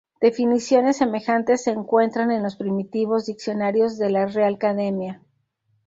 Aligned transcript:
Definiciones 0.19 0.97
semejantes 0.97 1.63
se 1.63 1.69
encuentran 1.69 2.31
en 2.31 2.41
los 2.41 2.55
primitivos 2.55 3.27
diccionarios 3.27 3.99
de 3.99 4.09
la 4.09 4.25
Real 4.25 4.55
Academia. 4.55 5.21